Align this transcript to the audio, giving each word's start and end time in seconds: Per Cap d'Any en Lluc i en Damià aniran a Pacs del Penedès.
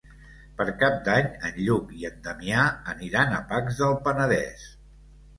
Per 0.59 0.65
Cap 0.83 0.93
d'Any 1.07 1.25
en 1.49 1.59
Lluc 1.65 1.91
i 2.03 2.07
en 2.09 2.15
Damià 2.27 2.63
aniran 2.93 3.35
a 3.35 3.43
Pacs 3.51 3.77
del 3.83 3.93
Penedès. 4.07 4.65